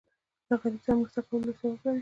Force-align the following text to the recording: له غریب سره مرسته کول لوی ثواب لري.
له 0.47 0.55
غریب 0.61 0.81
سره 0.85 0.95
مرسته 0.99 1.21
کول 1.27 1.41
لوی 1.45 1.55
ثواب 1.59 1.75
لري. 1.81 1.89